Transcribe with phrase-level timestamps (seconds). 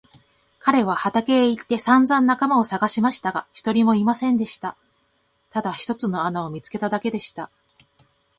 [0.57, 4.75] 彼は畑へ行ってさんざん仲間をさがしましたが、一人もいませんでした。
[5.51, 7.51] ただ一つの穴を見つけただけでした。